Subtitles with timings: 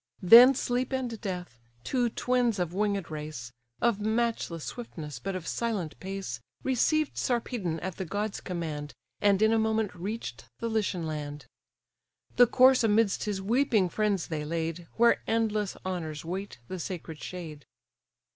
[0.23, 3.51] Then Sleep and Death, two twins of winged race,
[3.81, 9.51] Of matchless swiftness, but of silent pace, Received Sarpedon, at the god's command, And in
[9.53, 11.45] a moment reach'd the Lycian land;
[12.37, 17.67] The corse amidst his weeping friends they laid, Where endless honours wait the sacred shade.